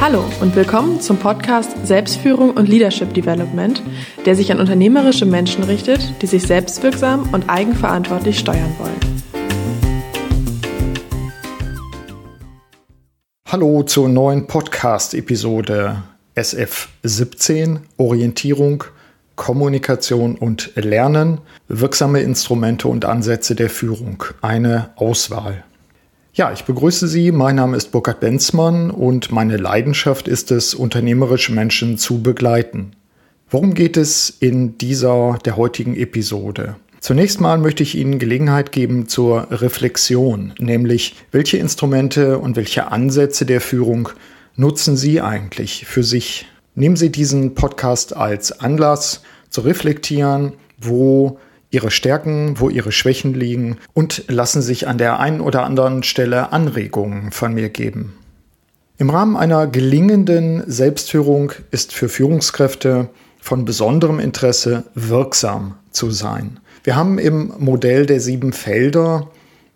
Hallo 0.00 0.24
und 0.40 0.56
willkommen 0.56 1.02
zum 1.02 1.18
Podcast 1.18 1.86
Selbstführung 1.86 2.52
und 2.52 2.70
Leadership 2.70 3.12
Development, 3.12 3.82
der 4.24 4.34
sich 4.34 4.50
an 4.50 4.58
unternehmerische 4.58 5.26
Menschen 5.26 5.62
richtet, 5.62 6.22
die 6.22 6.26
sich 6.26 6.44
selbstwirksam 6.44 7.28
und 7.34 7.50
eigenverantwortlich 7.50 8.38
steuern 8.38 8.74
wollen. 8.78 8.98
Hallo 13.46 13.82
zur 13.82 14.08
neuen 14.08 14.46
Podcast-Episode 14.46 16.02
SF17 16.34 17.80
Orientierung, 17.98 18.84
Kommunikation 19.36 20.36
und 20.36 20.72
Lernen, 20.76 21.42
wirksame 21.68 22.22
Instrumente 22.22 22.88
und 22.88 23.04
Ansätze 23.04 23.54
der 23.54 23.68
Führung. 23.68 24.24
Eine 24.40 24.92
Auswahl. 24.96 25.62
Ja, 26.32 26.52
ich 26.52 26.62
begrüße 26.62 27.08
Sie. 27.08 27.32
Mein 27.32 27.56
Name 27.56 27.76
ist 27.76 27.90
Burkhard 27.90 28.20
Benzmann 28.20 28.92
und 28.92 29.32
meine 29.32 29.56
Leidenschaft 29.56 30.28
ist 30.28 30.52
es, 30.52 30.74
unternehmerische 30.74 31.52
Menschen 31.52 31.98
zu 31.98 32.22
begleiten. 32.22 32.92
Worum 33.48 33.74
geht 33.74 33.96
es 33.96 34.30
in 34.38 34.78
dieser 34.78 35.40
der 35.44 35.56
heutigen 35.56 35.96
Episode? 35.96 36.76
Zunächst 37.00 37.40
mal 37.40 37.58
möchte 37.58 37.82
ich 37.82 37.96
Ihnen 37.96 38.20
Gelegenheit 38.20 38.70
geben 38.70 39.08
zur 39.08 39.48
Reflexion, 39.50 40.52
nämlich 40.60 41.16
welche 41.32 41.56
Instrumente 41.56 42.38
und 42.38 42.54
welche 42.54 42.92
Ansätze 42.92 43.44
der 43.44 43.60
Führung 43.60 44.10
nutzen 44.54 44.96
Sie 44.96 45.20
eigentlich 45.20 45.84
für 45.86 46.04
sich? 46.04 46.46
Nehmen 46.76 46.94
Sie 46.94 47.10
diesen 47.10 47.56
Podcast 47.56 48.16
als 48.16 48.60
Anlass 48.60 49.22
zu 49.48 49.62
reflektieren, 49.62 50.52
wo 50.80 51.40
ihre 51.70 51.90
Stärken, 51.90 52.58
wo 52.58 52.68
ihre 52.68 52.92
Schwächen 52.92 53.34
liegen 53.34 53.78
und 53.94 54.24
lassen 54.28 54.62
sich 54.62 54.88
an 54.88 54.98
der 54.98 55.20
einen 55.20 55.40
oder 55.40 55.64
anderen 55.64 56.02
Stelle 56.02 56.52
Anregungen 56.52 57.30
von 57.32 57.54
mir 57.54 57.68
geben. 57.68 58.14
Im 58.98 59.08
Rahmen 59.08 59.36
einer 59.36 59.66
gelingenden 59.66 60.62
Selbstführung 60.66 61.52
ist 61.70 61.92
für 61.92 62.08
Führungskräfte 62.08 63.08
von 63.40 63.64
besonderem 63.64 64.20
Interesse, 64.20 64.84
wirksam 64.94 65.76
zu 65.90 66.10
sein. 66.10 66.60
Wir 66.84 66.96
haben 66.96 67.18
im 67.18 67.54
Modell 67.58 68.04
der 68.04 68.20
sieben 68.20 68.52
Felder 68.52 69.30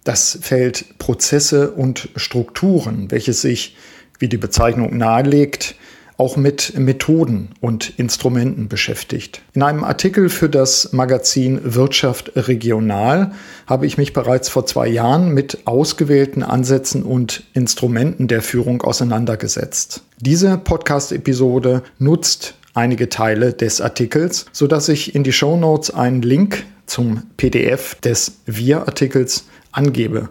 das 0.04 0.38
Feld 0.42 0.98
Prozesse 0.98 1.70
und 1.70 2.10
Strukturen, 2.16 3.10
welches 3.10 3.40
sich, 3.40 3.76
wie 4.18 4.28
die 4.28 4.36
Bezeichnung 4.36 4.96
nahelegt, 4.96 5.76
auch 6.16 6.36
mit 6.36 6.78
Methoden 6.78 7.50
und 7.60 7.98
Instrumenten 7.98 8.68
beschäftigt. 8.68 9.42
In 9.52 9.62
einem 9.62 9.84
Artikel 9.84 10.28
für 10.28 10.48
das 10.48 10.92
Magazin 10.92 11.60
Wirtschaft 11.62 12.32
Regional 12.36 13.32
habe 13.66 13.86
ich 13.86 13.98
mich 13.98 14.12
bereits 14.12 14.48
vor 14.48 14.66
zwei 14.66 14.88
Jahren 14.88 15.30
mit 15.30 15.66
ausgewählten 15.66 16.42
Ansätzen 16.42 17.02
und 17.02 17.44
Instrumenten 17.52 18.28
der 18.28 18.42
Führung 18.42 18.82
auseinandergesetzt. 18.82 20.02
Diese 20.20 20.56
Podcast-Episode 20.56 21.82
nutzt 21.98 22.54
einige 22.74 23.08
Teile 23.08 23.52
des 23.52 23.80
Artikels, 23.80 24.46
sodass 24.52 24.88
ich 24.88 25.14
in 25.14 25.24
die 25.24 25.32
Show 25.32 25.56
Notes 25.56 25.92
einen 25.92 26.22
Link 26.22 26.64
zum 26.86 27.22
PDF 27.36 27.94
des 27.96 28.36
Wir-Artikels 28.46 29.44
angebe, 29.72 30.28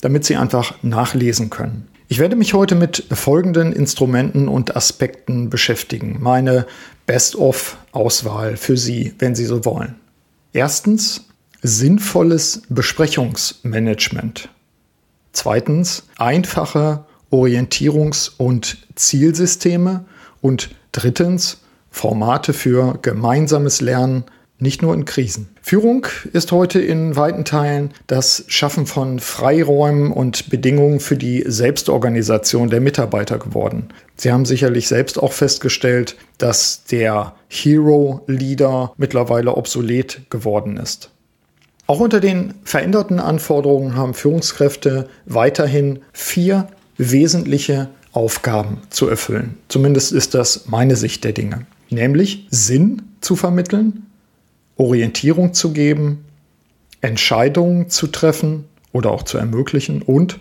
damit 0.00 0.24
Sie 0.24 0.36
einfach 0.36 0.74
nachlesen 0.82 1.50
können. 1.50 1.88
Ich 2.08 2.20
werde 2.20 2.36
mich 2.36 2.54
heute 2.54 2.76
mit 2.76 3.04
folgenden 3.10 3.72
Instrumenten 3.72 4.46
und 4.46 4.76
Aspekten 4.76 5.50
beschäftigen. 5.50 6.18
Meine 6.20 6.66
Best-of-Auswahl 7.06 8.56
für 8.56 8.76
Sie, 8.76 9.14
wenn 9.18 9.34
Sie 9.34 9.44
so 9.44 9.64
wollen. 9.64 9.96
Erstens 10.52 11.24
sinnvolles 11.62 12.62
Besprechungsmanagement. 12.68 14.48
Zweitens 15.32 16.04
einfache 16.16 17.04
Orientierungs- 17.32 18.30
und 18.36 18.78
Zielsysteme. 18.94 20.04
Und 20.40 20.70
drittens 20.92 21.58
Formate 21.90 22.52
für 22.52 22.98
gemeinsames 23.02 23.80
Lernen 23.80 24.24
nicht 24.58 24.82
nur 24.82 24.94
in 24.94 25.04
Krisen. 25.04 25.48
Führung 25.62 26.06
ist 26.32 26.52
heute 26.52 26.80
in 26.80 27.16
weiten 27.16 27.44
Teilen 27.44 27.90
das 28.06 28.44
Schaffen 28.48 28.86
von 28.86 29.20
Freiräumen 29.20 30.12
und 30.12 30.48
Bedingungen 30.50 31.00
für 31.00 31.16
die 31.16 31.44
Selbstorganisation 31.46 32.70
der 32.70 32.80
Mitarbeiter 32.80 33.38
geworden. 33.38 33.88
Sie 34.16 34.32
haben 34.32 34.46
sicherlich 34.46 34.88
selbst 34.88 35.22
auch 35.22 35.32
festgestellt, 35.32 36.16
dass 36.38 36.84
der 36.84 37.34
Hero-Leader 37.48 38.92
mittlerweile 38.96 39.56
obsolet 39.56 40.22
geworden 40.30 40.76
ist. 40.76 41.10
Auch 41.86 42.00
unter 42.00 42.20
den 42.20 42.54
veränderten 42.64 43.20
Anforderungen 43.20 43.94
haben 43.94 44.14
Führungskräfte 44.14 45.08
weiterhin 45.26 46.00
vier 46.12 46.68
wesentliche 46.96 47.88
Aufgaben 48.12 48.78
zu 48.90 49.08
erfüllen. 49.08 49.58
Zumindest 49.68 50.12
ist 50.12 50.34
das 50.34 50.66
meine 50.66 50.96
Sicht 50.96 51.22
der 51.22 51.32
Dinge. 51.32 51.66
Nämlich 51.90 52.48
Sinn 52.50 53.02
zu 53.20 53.36
vermitteln, 53.36 54.06
Orientierung 54.76 55.54
zu 55.54 55.72
geben, 55.72 56.24
Entscheidungen 57.00 57.88
zu 57.88 58.08
treffen 58.08 58.64
oder 58.92 59.10
auch 59.10 59.22
zu 59.22 59.38
ermöglichen 59.38 60.02
und 60.02 60.38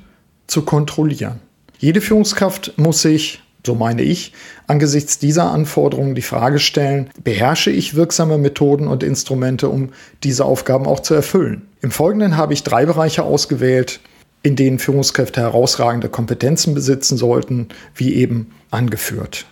zu 0.47 0.63
kontrollieren. 0.63 1.40
Jede 1.79 2.01
Führungskraft 2.01 2.73
muss 2.78 3.01
sich, 3.01 3.41
so 3.66 3.75
meine 3.75 4.01
ich, 4.01 4.34
angesichts 4.68 5.19
dieser 5.19 5.51
Anforderungen 5.51 6.16
die 6.16 6.22
Frage 6.22 6.59
stellen, 6.59 7.09
beherrsche 7.23 7.72
ich 7.72 7.96
wirksame 7.96 8.38
Methoden 8.38 8.88
und 8.88 9.03
Instrumente, 9.03 9.69
um 9.69 9.90
diese 10.23 10.46
Aufgaben 10.46 10.85
auch 10.85 11.02
zu 11.02 11.13
erfüllen. 11.13 11.67
Im 11.81 11.91
Folgenden 11.91 12.38
habe 12.38 12.53
ich 12.53 12.63
drei 12.63 12.85
Bereiche 12.85 13.23
ausgewählt, 13.23 14.00
in 14.44 14.56
denen 14.56 14.79
Führungskräfte 14.79 15.41
herausragende 15.41 16.07
Kompetenzen 16.07 16.75
besitzen 16.75 17.17
sollten, 17.17 17.69
wie 17.96 18.13
eben 18.13 18.52
angeführt. 18.69 19.46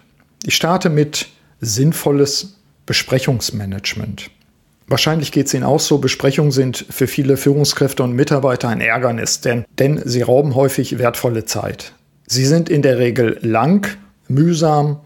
Ich 0.45 0.55
starte 0.55 0.89
mit 0.89 1.27
sinnvolles 1.61 2.57
Besprechungsmanagement. 2.85 4.29
Wahrscheinlich 4.87 5.31
geht 5.31 5.47
es 5.47 5.53
Ihnen 5.53 5.63
auch 5.63 5.79
so, 5.79 5.97
Besprechungen 5.97 6.51
sind 6.51 6.85
für 6.89 7.07
viele 7.07 7.37
Führungskräfte 7.37 8.03
und 8.03 8.13
Mitarbeiter 8.13 8.69
ein 8.69 8.81
Ärgernis, 8.81 9.41
denn, 9.41 9.65
denn 9.79 10.01
sie 10.05 10.21
rauben 10.21 10.55
häufig 10.55 10.99
wertvolle 10.99 11.45
Zeit. 11.45 11.93
Sie 12.27 12.45
sind 12.45 12.69
in 12.69 12.81
der 12.81 12.99
Regel 12.99 13.39
lang, 13.41 13.87
mühsam, 14.27 14.99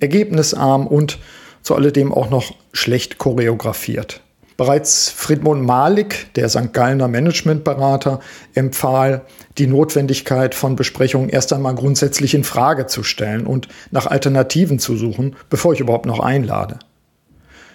ergebnisarm 0.00 0.86
und 0.86 1.18
zu 1.62 1.74
alledem 1.74 2.12
auch 2.12 2.30
noch 2.30 2.54
schlecht 2.72 3.18
choreografiert. 3.18 4.22
Bereits 4.56 5.08
Friedmund 5.08 5.64
Malik, 5.64 6.34
der 6.34 6.50
St. 6.50 6.74
Gallner 6.74 7.08
Managementberater, 7.08 8.20
empfahl, 8.54 9.22
die 9.56 9.66
Notwendigkeit 9.66 10.54
von 10.54 10.76
Besprechungen 10.76 11.30
erst 11.30 11.54
einmal 11.54 11.74
grundsätzlich 11.74 12.34
in 12.34 12.44
Frage 12.44 12.86
zu 12.86 13.02
stellen 13.02 13.46
und 13.46 13.68
nach 13.90 14.06
Alternativen 14.06 14.78
zu 14.78 14.96
suchen, 14.96 15.34
bevor 15.48 15.72
ich 15.72 15.80
überhaupt 15.80 16.04
noch 16.04 16.20
einlade. 16.20 16.78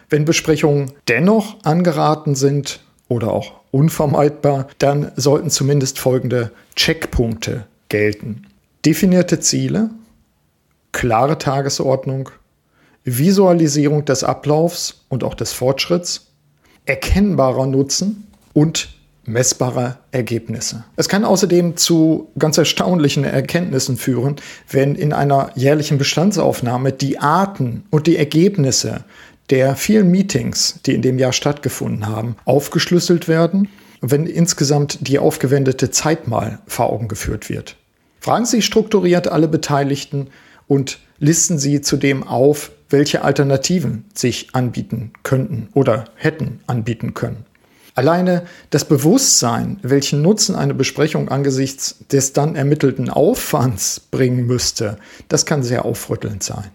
Wenn 0.09 0.25
Besprechungen 0.25 0.91
dennoch 1.07 1.57
angeraten 1.63 2.35
sind 2.35 2.81
oder 3.07 3.31
auch 3.31 3.53
unvermeidbar, 3.71 4.67
dann 4.79 5.11
sollten 5.15 5.49
zumindest 5.49 5.99
folgende 5.99 6.51
Checkpunkte 6.75 7.65
gelten. 7.89 8.47
Definierte 8.85 9.39
Ziele, 9.39 9.89
klare 10.91 11.37
Tagesordnung, 11.37 12.29
Visualisierung 13.03 14.05
des 14.05 14.23
Ablaufs 14.23 15.05
und 15.09 15.23
auch 15.23 15.33
des 15.33 15.53
Fortschritts, 15.53 16.27
erkennbarer 16.85 17.65
Nutzen 17.65 18.27
und 18.53 18.89
messbare 19.25 19.97
Ergebnisse. 20.11 20.83
Es 20.95 21.09
kann 21.09 21.25
außerdem 21.25 21.77
zu 21.77 22.29
ganz 22.37 22.57
erstaunlichen 22.57 23.23
Erkenntnissen 23.23 23.97
führen, 23.97 24.35
wenn 24.69 24.95
in 24.95 25.13
einer 25.13 25.49
jährlichen 25.55 25.97
Bestandsaufnahme 25.97 26.91
die 26.91 27.19
Arten 27.19 27.83
und 27.89 28.07
die 28.07 28.17
Ergebnisse 28.17 29.03
der 29.49 29.75
vielen 29.75 30.09
Meetings, 30.09 30.79
die 30.85 30.93
in 30.93 31.01
dem 31.01 31.19
Jahr 31.19 31.33
stattgefunden 31.33 32.07
haben, 32.07 32.35
aufgeschlüsselt 32.45 33.27
werden, 33.27 33.69
wenn 34.01 34.25
insgesamt 34.25 35.07
die 35.07 35.19
aufgewendete 35.19 35.91
Zeit 35.91 36.27
mal 36.27 36.59
vor 36.67 36.89
Augen 36.91 37.07
geführt 37.07 37.49
wird. 37.49 37.75
Fragen 38.19 38.45
Sie 38.45 38.61
strukturiert 38.61 39.27
alle 39.27 39.47
Beteiligten 39.47 40.27
und 40.67 40.99
listen 41.19 41.59
Sie 41.59 41.81
zudem 41.81 42.23
auf, 42.23 42.71
welche 42.89 43.23
Alternativen 43.23 44.05
sich 44.13 44.49
anbieten 44.53 45.13
könnten 45.23 45.69
oder 45.73 46.05
hätten 46.15 46.59
anbieten 46.67 47.13
können. 47.13 47.45
Alleine 47.95 48.43
das 48.71 48.85
Bewusstsein, 48.85 49.79
welchen 49.81 50.21
Nutzen 50.21 50.55
eine 50.55 50.73
Besprechung 50.73 51.29
angesichts 51.29 51.95
des 52.11 52.33
dann 52.33 52.55
ermittelten 52.55 53.09
Aufwands 53.09 54.01
bringen 54.01 54.45
müsste, 54.45 54.97
das 55.29 55.45
kann 55.45 55.63
sehr 55.63 55.85
aufrüttelnd 55.85 56.43
sein. 56.43 56.71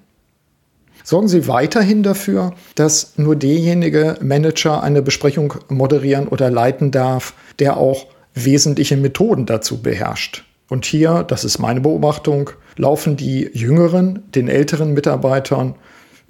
Sorgen 1.10 1.26
Sie 1.26 1.48
weiterhin 1.48 2.04
dafür, 2.04 2.54
dass 2.76 3.14
nur 3.16 3.34
derjenige 3.34 4.16
Manager 4.20 4.80
eine 4.80 5.02
Besprechung 5.02 5.54
moderieren 5.68 6.28
oder 6.28 6.50
leiten 6.52 6.92
darf, 6.92 7.34
der 7.58 7.78
auch 7.78 8.06
wesentliche 8.34 8.96
Methoden 8.96 9.44
dazu 9.44 9.82
beherrscht. 9.82 10.44
Und 10.68 10.84
hier, 10.84 11.24
das 11.24 11.44
ist 11.44 11.58
meine 11.58 11.80
Beobachtung, 11.80 12.50
laufen 12.76 13.16
die 13.16 13.50
jüngeren, 13.52 14.22
den 14.36 14.46
älteren 14.46 14.94
Mitarbeitern 14.94 15.74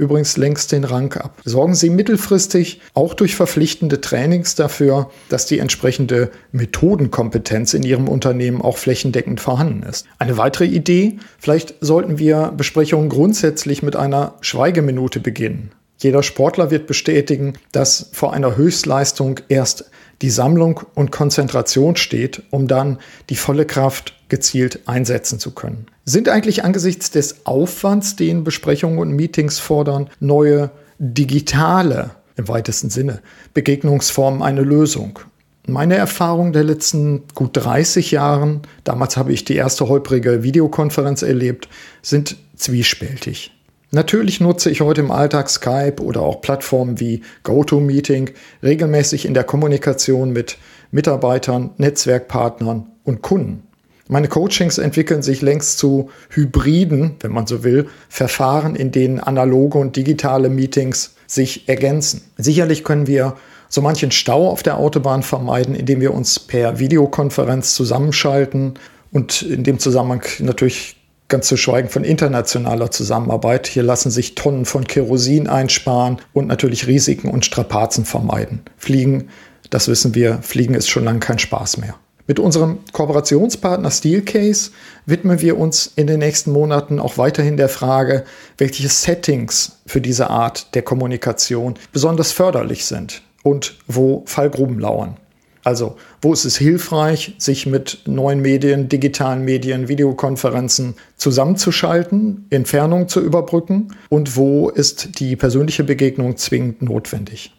übrigens 0.01 0.37
längst 0.37 0.73
den 0.73 0.85
Rang 0.85 1.13
ab. 1.13 1.41
Sorgen 1.45 1.75
Sie 1.75 1.91
mittelfristig 1.91 2.81
auch 2.95 3.15
durch 3.15 3.37
verpflichtende 3.37 4.01
Trainings 4.01 4.55
dafür, 4.55 5.11
dass 5.29 5.47
die 5.47 5.59
entsprechende 5.59 6.31
Methodenkompetenz 6.53 7.75
in 7.75 7.83
Ihrem 7.83 8.09
Unternehmen 8.09 8.63
auch 8.63 8.79
flächendeckend 8.79 9.41
vorhanden 9.41 9.83
ist. 9.83 10.07
Eine 10.19 10.39
weitere 10.39 10.65
Idee, 10.65 11.19
vielleicht 11.39 11.75
sollten 11.81 12.19
wir 12.19 12.53
Besprechungen 12.57 13.11
grundsätzlich 13.11 13.83
mit 13.83 13.95
einer 13.95 14.35
Schweigeminute 14.41 15.21
beginnen. 15.21 15.71
Jeder 15.99 16.23
Sportler 16.23 16.71
wird 16.71 16.87
bestätigen, 16.87 17.53
dass 17.73 18.09
vor 18.13 18.33
einer 18.33 18.57
Höchstleistung 18.57 19.41
erst 19.49 19.91
die 20.23 20.31
Sammlung 20.31 20.81
und 20.95 21.11
Konzentration 21.11 21.97
steht, 21.97 22.43
um 22.51 22.69
dann 22.69 22.99
die 23.31 23.37
volle 23.37 23.65
Kraft 23.65 24.15
gezielt 24.29 24.81
einsetzen 24.87 25.39
zu 25.39 25.53
können. 25.53 25.87
Sind 26.05 26.29
eigentlich 26.29 26.65
angesichts 26.65 27.11
des 27.11 27.47
Aufwands, 27.47 28.17
den 28.17 28.45
Besprechungen 28.45 28.99
und 28.99 29.13
Meetings 29.13 29.59
fordern, 29.59 30.11
neue 30.21 30.71
digitale, 30.99 32.11
im 32.37 32.49
weitesten 32.49 32.91
Sinne, 32.91 33.21
Begegnungsformen 33.55 34.43
eine 34.43 34.63
Lösung? 34.63 35.19
Meine 35.67 35.97
Erfahrung 35.97 36.53
der 36.53 36.65
letzten 36.65 37.23
gut 37.35 37.51
30 37.53 38.11
Jahren, 38.11 38.63
damals 38.85 39.17
habe 39.17 39.33
ich 39.33 39.45
die 39.45 39.57
erste 39.57 39.89
holprige 39.89 40.43
Videokonferenz 40.43 41.23
erlebt, 41.23 41.69
sind 42.03 42.37
zwiespältig. 42.57 43.53
Natürlich 43.93 44.41
nutze 44.41 44.71
ich 44.71 44.83
heute 44.83 45.01
im 45.01 45.11
Alltag 45.11 45.51
Skype 45.51 45.97
oder 46.01 46.23
auch 46.23 46.41
Plattformen 46.41 47.01
wie 47.01 47.23
GoToMeeting 47.43 48.31
regelmäßig 48.63 49.27
in 49.27 49.35
der 49.35 49.43
Kommunikation 49.43 50.33
mit 50.33 50.59
Mitarbeitern, 50.93 51.71
Netzwerkpartnern 51.77 52.87
und 53.03 53.23
Kunden. 53.23 53.65
Meine 54.07 54.29
Coachings 54.29 54.79
entwickeln 54.79 55.23
sich 55.23 55.41
längst 55.41 55.79
zu 55.79 56.11
hybriden, 56.31 57.17
wenn 57.21 57.33
man 57.33 57.49
so 57.49 57.65
will, 57.65 57.89
Verfahren, 58.09 58.77
in 58.77 58.93
denen 58.93 59.19
analoge 59.19 59.79
und 59.79 59.97
digitale 59.97 60.51
Meetings 60.51 61.15
sich 61.27 61.69
ergänzen. 61.69 62.23
Sicherlich 62.37 62.85
können 62.85 63.09
wir 63.09 63.37
so 63.69 63.83
manchen 63.83 64.11
Stau 64.11 64.49
auf 64.49 64.63
der 64.63 64.79
Autobahn 64.79 65.23
vermeiden, 65.23 65.75
indem 65.75 66.01
wir 66.01 66.13
uns 66.15 66.39
per 66.39 66.79
Videokonferenz 66.79 67.75
zusammenschalten 67.75 68.75
und 69.13 69.43
in 69.43 69.65
dem 69.65 69.79
Zusammenhang 69.79 70.23
natürlich 70.41 71.00
ganz 71.31 71.49
zu 71.49 71.57
schweigen 71.57 71.89
von 71.89 72.05
internationaler 72.05 72.91
Zusammenarbeit. 72.91 73.67
Hier 73.67 73.83
lassen 73.83 74.11
sich 74.11 74.35
Tonnen 74.35 74.67
von 74.67 74.87
Kerosin 74.87 75.47
einsparen 75.47 76.19
und 76.35 76.47
natürlich 76.47 76.87
Risiken 76.87 77.31
und 77.31 77.47
Strapazen 77.47 78.05
vermeiden. 78.05 78.61
Fliegen, 78.77 79.29
das 79.71 79.89
wissen 79.89 80.15
wir, 80.15 80.41
Fliegen 80.43 80.75
ist 80.75 80.91
schon 80.91 81.05
lange 81.05 81.21
kein 81.21 81.39
Spaß 81.39 81.79
mehr. 81.79 81.95
Mit 82.27 82.39
unserem 82.39 82.79
Kooperationspartner 82.93 83.91
Steelcase 83.91 84.71
widmen 85.05 85.41
wir 85.41 85.59
uns 85.59 85.91
in 85.97 86.07
den 86.07 86.21
nächsten 86.21 86.53
Monaten 86.53 87.01
auch 87.01 87.19
weiterhin 87.19 87.57
der 87.57 87.69
Frage, 87.69 88.25
welche 88.57 88.89
Settings 88.89 89.81
für 89.87 90.01
diese 90.01 90.31
Art 90.31 90.75
der 90.75 90.83
Kommunikation 90.83 91.75
besonders 91.93 92.31
förderlich 92.31 92.85
sind 92.85 93.23
und 93.43 93.79
wo 93.89 94.23
Fallgruben 94.27 94.79
lauern. 94.79 95.17
Also, 95.63 95.97
wo 96.23 96.33
ist 96.33 96.45
es 96.45 96.57
hilfreich, 96.57 97.35
sich 97.39 97.67
mit 97.67 98.01
neuen 98.07 98.41
Medien, 98.41 98.89
digitalen 98.89 99.45
Medien, 99.45 99.89
Videokonferenzen 99.89 100.95
zusammenzuschalten, 101.17 102.47
Entfernung 102.51 103.09
zu 103.09 103.21
überbrücken 103.21 103.95
und 104.09 104.37
wo 104.37 104.71
ist 104.71 105.21
die 105.21 105.37
persönliche 105.37 105.85
Begegnung 105.85 106.37
zwingend 106.37 106.81
notwendig? 106.83 107.53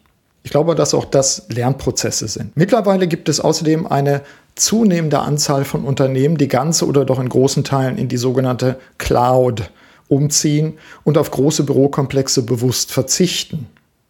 Ich 0.44 0.50
glaube, 0.50 0.74
dass 0.74 0.96
auch 0.96 1.06
das 1.06 1.46
Lernprozesse 1.50 2.28
sind. 2.28 2.58
Mittlerweile 2.58 3.08
gibt 3.08 3.30
es 3.30 3.40
außerdem 3.40 3.86
eine 3.86 4.22
zunehmende 4.56 5.20
Anzahl 5.20 5.66
von 5.66 5.86
Unternehmen, 5.86 6.38
die 6.38 6.48
ganze 6.48 6.88
oder 6.88 7.06
doch 7.06 7.20
in 7.20 7.30
großen 7.30 7.64
Teilen 7.64 7.98
in 7.98 8.08
die 8.08 8.18
sogenannte 8.18 8.78
Cloud 8.98 9.70
umziehen 10.08 10.74
und 11.04 11.18
auf 11.20 11.30
große 11.30 11.64
Bürokomplexe 11.64 12.44
bewusst 12.44 12.92
verzichten. 12.92 13.68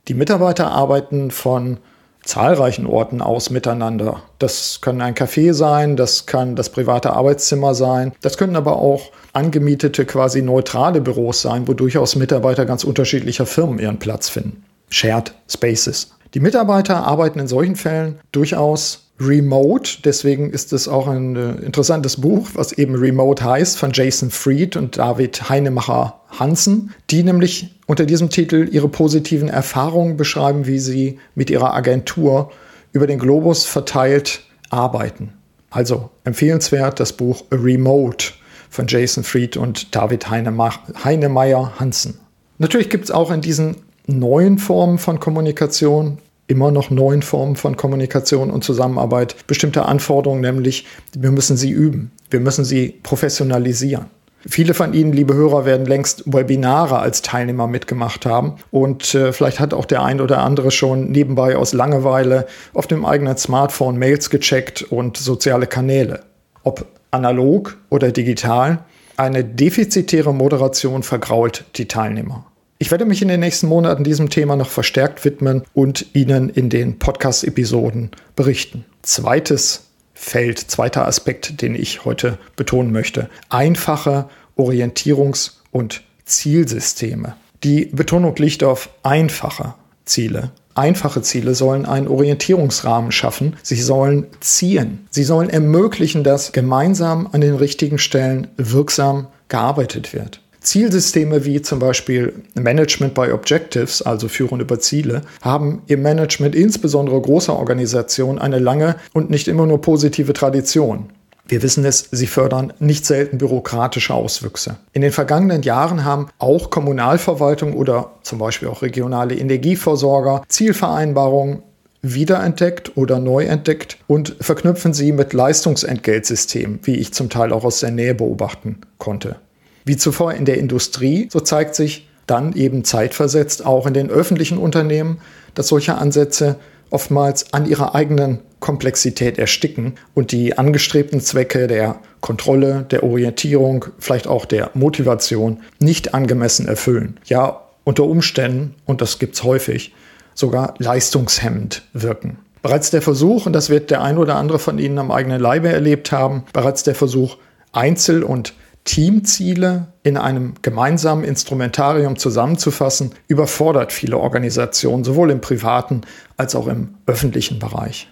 Die 0.07 0.13
Mitarbeiter 0.13 0.71
arbeiten 0.71 1.29
von 1.29 1.77
zahlreichen 2.23 2.85
Orten 2.85 3.21
aus 3.21 3.49
miteinander. 3.49 4.21
Das 4.39 4.79
kann 4.81 5.01
ein 5.01 5.15
Café 5.15 5.53
sein, 5.53 5.95
das 5.95 6.25
kann 6.25 6.55
das 6.55 6.69
private 6.69 7.13
Arbeitszimmer 7.13 7.73
sein, 7.73 8.13
das 8.21 8.37
können 8.37 8.55
aber 8.55 8.77
auch 8.77 9.11
angemietete 9.33 10.05
quasi 10.05 10.41
neutrale 10.41 11.01
Büros 11.01 11.41
sein, 11.41 11.67
wo 11.67 11.73
durchaus 11.73 12.15
Mitarbeiter 12.15 12.65
ganz 12.65 12.83
unterschiedlicher 12.83 13.45
Firmen 13.45 13.79
ihren 13.79 13.99
Platz 13.99 14.29
finden. 14.29 14.63
Shared 14.89 15.33
Spaces. 15.47 16.11
Die 16.33 16.39
Mitarbeiter 16.39 17.05
arbeiten 17.05 17.39
in 17.39 17.47
solchen 17.47 17.75
Fällen 17.75 18.19
durchaus 18.31 19.10
remote. 19.21 20.01
Deswegen 20.03 20.51
ist 20.51 20.73
es 20.73 20.87
auch 20.87 21.07
ein 21.07 21.35
äh, 21.35 21.51
interessantes 21.63 22.19
Buch, 22.19 22.49
was 22.53 22.73
eben 22.73 22.95
Remote 22.95 23.43
heißt, 23.43 23.77
von 23.77 23.91
Jason 23.93 24.29
Fried 24.29 24.75
und 24.75 24.97
David 24.97 25.49
Heinemacher 25.49 26.21
Hansen, 26.39 26.93
die 27.09 27.23
nämlich 27.23 27.75
unter 27.87 28.05
diesem 28.05 28.29
Titel 28.29 28.67
ihre 28.71 28.89
positiven 28.89 29.49
Erfahrungen 29.49 30.17
beschreiben, 30.17 30.65
wie 30.65 30.79
sie 30.79 31.19
mit 31.35 31.49
ihrer 31.49 31.73
Agentur 31.73 32.51
über 32.93 33.07
den 33.07 33.19
Globus 33.19 33.65
verteilt 33.65 34.41
arbeiten. 34.69 35.33
Also 35.69 36.09
empfehlenswert 36.23 36.99
das 36.99 37.13
Buch 37.13 37.45
Remote 37.51 38.27
von 38.69 38.87
Jason 38.87 39.23
Fried 39.23 39.57
und 39.57 39.95
David 39.95 40.29
Heinemeier 40.29 41.79
Hansen. 41.79 42.19
Natürlich 42.57 42.89
gibt 42.89 43.05
es 43.05 43.11
auch 43.11 43.31
in 43.31 43.41
diesen 43.41 43.77
neuen 44.07 44.57
Formen 44.57 44.97
von 44.97 45.19
Kommunikation 45.19 46.17
immer 46.47 46.71
noch 46.71 46.89
neuen 46.89 47.21
Formen 47.21 47.55
von 47.55 47.77
Kommunikation 47.77 48.51
und 48.51 48.63
Zusammenarbeit 48.63 49.35
bestimmte 49.47 49.85
Anforderungen, 49.85 50.41
nämlich 50.41 50.85
wir 51.17 51.31
müssen 51.31 51.57
sie 51.57 51.69
üben, 51.69 52.11
wir 52.29 52.39
müssen 52.39 52.65
sie 52.65 52.99
professionalisieren. 53.03 54.07
Viele 54.47 54.73
von 54.73 54.93
Ihnen, 54.93 55.13
liebe 55.13 55.35
Hörer, 55.35 55.65
werden 55.65 55.85
längst 55.85 56.23
Webinare 56.25 56.97
als 56.97 57.21
Teilnehmer 57.21 57.67
mitgemacht 57.67 58.25
haben. 58.25 58.55
Und 58.71 59.13
äh, 59.13 59.33
vielleicht 59.33 59.59
hat 59.59 59.73
auch 59.73 59.85
der 59.85 60.03
ein 60.03 60.19
oder 60.19 60.39
andere 60.39 60.71
schon 60.71 61.11
nebenbei 61.11 61.55
aus 61.55 61.73
Langeweile 61.73 62.47
auf 62.73 62.87
dem 62.87 63.05
eigenen 63.05 63.37
Smartphone 63.37 63.97
Mails 63.97 64.31
gecheckt 64.31 64.81
und 64.81 65.17
soziale 65.17 65.67
Kanäle. 65.67 66.21
Ob 66.63 66.85
analog 67.11 67.77
oder 67.89 68.11
digital, 68.11 68.79
eine 69.15 69.43
defizitäre 69.43 70.33
Moderation 70.33 71.03
vergrault 71.03 71.65
die 71.75 71.87
Teilnehmer. 71.87 72.50
Ich 72.81 72.89
werde 72.89 73.05
mich 73.05 73.21
in 73.21 73.27
den 73.27 73.41
nächsten 73.41 73.67
Monaten 73.67 74.03
diesem 74.03 74.31
Thema 74.31 74.55
noch 74.55 74.71
verstärkt 74.71 75.23
widmen 75.23 75.61
und 75.75 76.07
Ihnen 76.15 76.49
in 76.49 76.71
den 76.71 76.97
Podcast-Episoden 76.97 78.09
berichten. 78.35 78.85
Zweites 79.03 79.83
Feld, 80.15 80.57
zweiter 80.57 81.05
Aspekt, 81.05 81.61
den 81.61 81.75
ich 81.75 82.05
heute 82.05 82.39
betonen 82.55 82.91
möchte. 82.91 83.29
Einfache 83.49 84.29
Orientierungs- 84.57 85.57
und 85.69 86.01
Zielsysteme. 86.25 87.35
Die 87.63 87.85
Betonung 87.85 88.35
liegt 88.37 88.63
auf 88.63 88.89
einfache 89.03 89.75
Ziele. 90.05 90.49
Einfache 90.73 91.21
Ziele 91.21 91.53
sollen 91.53 91.85
einen 91.85 92.07
Orientierungsrahmen 92.07 93.11
schaffen. 93.11 93.57
Sie 93.61 93.79
sollen 93.79 94.25
ziehen. 94.39 95.05
Sie 95.11 95.23
sollen 95.23 95.51
ermöglichen, 95.51 96.23
dass 96.23 96.51
gemeinsam 96.51 97.29
an 97.31 97.41
den 97.41 97.53
richtigen 97.53 97.99
Stellen 97.99 98.47
wirksam 98.57 99.27
gearbeitet 99.49 100.15
wird. 100.15 100.41
Zielsysteme 100.61 101.43
wie 101.43 101.61
zum 101.61 101.79
Beispiel 101.79 102.33
Management 102.53 103.15
by 103.15 103.31
Objectives, 103.31 104.01
also 104.01 104.27
Führen 104.27 104.59
über 104.59 104.79
Ziele, 104.79 105.21
haben 105.41 105.81
im 105.87 106.03
Management 106.03 106.55
insbesondere 106.55 107.19
großer 107.19 107.57
Organisationen 107.57 108.37
eine 108.37 108.59
lange 108.59 108.95
und 109.13 109.29
nicht 109.29 109.47
immer 109.47 109.65
nur 109.65 109.81
positive 109.81 110.33
Tradition. 110.33 111.09
Wir 111.47 111.63
wissen 111.63 111.83
es, 111.83 112.07
sie 112.11 112.27
fördern 112.27 112.71
nicht 112.79 113.05
selten 113.05 113.39
bürokratische 113.39 114.13
Auswüchse. 114.13 114.77
In 114.93 115.01
den 115.01 115.11
vergangenen 115.11 115.63
Jahren 115.63 116.05
haben 116.05 116.27
auch 116.37 116.69
Kommunalverwaltung 116.69 117.73
oder 117.73 118.11
zum 118.21 118.39
Beispiel 118.39 118.69
auch 118.69 118.83
regionale 118.83 119.35
Energieversorger 119.35 120.43
Zielvereinbarungen 120.47 121.63
wiederentdeckt 122.03 122.95
oder 122.95 123.19
neu 123.19 123.45
entdeckt 123.45 123.97
und 124.07 124.35
verknüpfen 124.39 124.93
sie 124.93 125.11
mit 125.11 125.33
Leistungsentgeltsystemen, 125.33 126.79
wie 126.83 126.95
ich 126.95 127.13
zum 127.13 127.29
Teil 127.29 127.51
auch 127.51 127.63
aus 127.63 127.79
der 127.79 127.91
Nähe 127.91 128.15
beobachten 128.15 128.77
konnte. 128.97 129.35
Wie 129.85 129.97
zuvor 129.97 130.33
in 130.33 130.45
der 130.45 130.57
Industrie, 130.57 131.27
so 131.31 131.39
zeigt 131.39 131.75
sich 131.75 132.07
dann 132.27 132.53
eben 132.53 132.83
zeitversetzt 132.83 133.65
auch 133.65 133.85
in 133.87 133.93
den 133.93 134.09
öffentlichen 134.09 134.57
Unternehmen, 134.57 135.19
dass 135.53 135.67
solche 135.67 135.95
Ansätze 135.95 136.57
oftmals 136.89 137.53
an 137.53 137.65
ihrer 137.65 137.95
eigenen 137.95 138.39
Komplexität 138.59 139.39
ersticken 139.39 139.95
und 140.13 140.31
die 140.31 140.57
angestrebten 140.57 141.19
Zwecke 141.19 141.67
der 141.67 141.99
Kontrolle, 142.19 142.85
der 142.91 143.03
Orientierung, 143.03 143.85
vielleicht 143.97 144.27
auch 144.27 144.45
der 144.45 144.69
Motivation 144.73 145.61
nicht 145.79 146.13
angemessen 146.13 146.67
erfüllen. 146.67 147.19
Ja, 147.25 147.61
unter 147.83 148.03
Umständen, 148.03 148.75
und 148.85 149.01
das 149.01 149.17
gibt 149.19 149.35
es 149.35 149.43
häufig, 149.43 149.93
sogar 150.35 150.75
leistungshemmend 150.77 151.83
wirken. 151.93 152.37
Bereits 152.61 152.91
der 152.91 153.01
Versuch, 153.01 153.47
und 153.47 153.53
das 153.53 153.69
wird 153.69 153.89
der 153.89 154.03
ein 154.03 154.19
oder 154.19 154.35
andere 154.35 154.59
von 154.59 154.77
Ihnen 154.77 154.99
am 154.99 155.11
eigenen 155.11 155.41
Leibe 155.41 155.69
erlebt 155.69 156.11
haben, 156.11 156.43
bereits 156.53 156.83
der 156.83 156.93
Versuch, 156.93 157.37
Einzel- 157.71 158.23
und 158.23 158.53
Teamziele 158.83 159.87
in 160.03 160.17
einem 160.17 160.55
gemeinsamen 160.61 161.23
Instrumentarium 161.23 162.17
zusammenzufassen, 162.17 163.11
überfordert 163.27 163.91
viele 163.91 164.17
Organisationen, 164.17 165.03
sowohl 165.03 165.31
im 165.31 165.41
privaten 165.41 166.01
als 166.37 166.55
auch 166.55 166.67
im 166.67 166.95
öffentlichen 167.05 167.59
Bereich. 167.59 168.09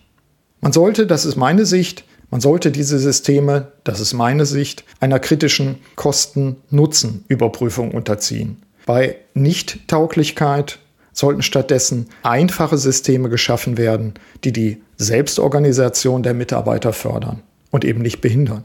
Man 0.62 0.72
sollte, 0.72 1.08
das 1.08 1.26
ist 1.26 1.38
meine 1.38 1.66
Sicht, 1.66 2.04
man 2.32 2.42
sollte 2.42 2.72
diese 2.72 3.00
Systeme, 3.00 3.72
das 3.84 4.00
ist 4.00 4.14
meine 4.14 4.46
Sicht, 4.46 4.84
einer 5.00 5.20
kritischen 5.20 5.80
Kosten-Nutzen-Überprüfung 5.96 7.92
unterziehen. 7.92 8.58
Bei 8.86 9.16
Nichttauglichkeit 9.34 10.80
sollten 11.12 11.42
stattdessen 11.42 12.08
einfache 12.22 12.78
Systeme 12.78 13.30
geschaffen 13.30 13.78
werden, 13.78 14.14
die 14.44 14.54
die 14.54 14.82
Selbstorganisation 14.98 16.22
der 16.22 16.36
Mitarbeiter 16.36 16.94
fördern 16.94 17.42
und 17.72 17.84
eben 17.84 18.02
nicht 18.02 18.22
behindern. 18.22 18.64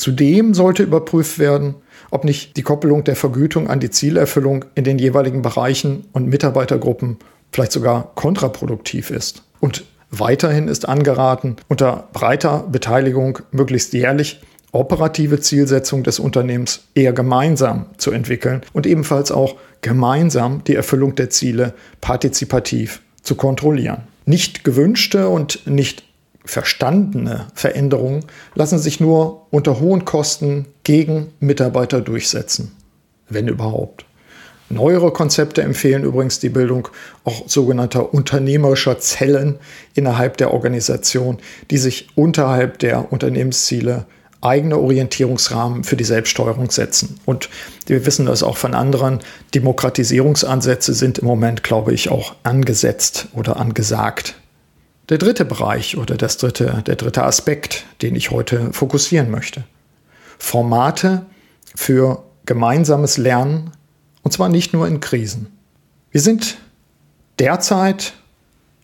Zudem 0.00 0.54
sollte 0.54 0.82
überprüft 0.82 1.38
werden, 1.38 1.74
ob 2.10 2.24
nicht 2.24 2.56
die 2.56 2.62
Koppelung 2.62 3.04
der 3.04 3.16
Vergütung 3.16 3.68
an 3.68 3.80
die 3.80 3.90
Zielerfüllung 3.90 4.64
in 4.74 4.84
den 4.84 4.98
jeweiligen 4.98 5.42
Bereichen 5.42 6.06
und 6.12 6.26
Mitarbeitergruppen 6.26 7.18
vielleicht 7.52 7.72
sogar 7.72 8.14
kontraproduktiv 8.14 9.10
ist. 9.10 9.42
Und 9.60 9.84
weiterhin 10.10 10.68
ist 10.68 10.88
angeraten, 10.88 11.56
unter 11.68 12.08
breiter 12.14 12.66
Beteiligung 12.72 13.40
möglichst 13.50 13.92
jährlich 13.92 14.40
operative 14.72 15.38
Zielsetzung 15.40 16.02
des 16.02 16.18
Unternehmens 16.18 16.84
eher 16.94 17.12
gemeinsam 17.12 17.84
zu 17.98 18.10
entwickeln 18.10 18.62
und 18.72 18.86
ebenfalls 18.86 19.30
auch 19.30 19.56
gemeinsam 19.82 20.64
die 20.64 20.76
Erfüllung 20.76 21.14
der 21.14 21.28
Ziele 21.28 21.74
partizipativ 22.00 23.02
zu 23.20 23.34
kontrollieren. 23.34 24.04
Nicht 24.24 24.64
gewünschte 24.64 25.28
und 25.28 25.66
nicht 25.66 26.04
verstandene 26.44 27.46
Veränderungen 27.54 28.24
lassen 28.54 28.78
sich 28.78 29.00
nur 29.00 29.46
unter 29.50 29.80
hohen 29.80 30.04
Kosten 30.04 30.66
gegen 30.84 31.32
Mitarbeiter 31.40 32.00
durchsetzen, 32.00 32.72
wenn 33.28 33.48
überhaupt. 33.48 34.06
Neuere 34.72 35.12
Konzepte 35.12 35.62
empfehlen 35.62 36.04
übrigens 36.04 36.38
die 36.38 36.48
Bildung 36.48 36.88
auch 37.24 37.48
sogenannter 37.48 38.14
unternehmerischer 38.14 39.00
Zellen 39.00 39.58
innerhalb 39.94 40.36
der 40.36 40.54
Organisation, 40.54 41.38
die 41.72 41.78
sich 41.78 42.08
unterhalb 42.14 42.78
der 42.78 43.12
Unternehmensziele 43.12 44.06
eigene 44.42 44.78
Orientierungsrahmen 44.78 45.84
für 45.84 45.96
die 45.96 46.04
Selbststeuerung 46.04 46.70
setzen. 46.70 47.18
Und 47.26 47.50
wir 47.86 48.06
wissen 48.06 48.26
das 48.26 48.42
auch 48.42 48.56
von 48.56 48.74
anderen. 48.74 49.18
Demokratisierungsansätze 49.54 50.94
sind 50.94 51.18
im 51.18 51.26
Moment, 51.26 51.62
glaube 51.62 51.92
ich, 51.92 52.08
auch 52.08 52.36
angesetzt 52.44 53.26
oder 53.34 53.56
angesagt. 53.56 54.39
Der 55.10 55.18
dritte 55.18 55.44
Bereich 55.44 55.96
oder 55.96 56.16
das 56.16 56.36
dritte, 56.38 56.84
der 56.86 56.94
dritte 56.94 57.24
Aspekt, 57.24 57.84
den 58.00 58.14
ich 58.14 58.30
heute 58.30 58.72
fokussieren 58.72 59.28
möchte. 59.30 59.64
Formate 60.38 61.26
für 61.74 62.22
gemeinsames 62.46 63.18
Lernen 63.18 63.72
und 64.22 64.32
zwar 64.32 64.48
nicht 64.48 64.72
nur 64.72 64.86
in 64.86 65.00
Krisen. 65.00 65.48
Wir 66.12 66.20
sind 66.20 66.58
derzeit 67.40 68.12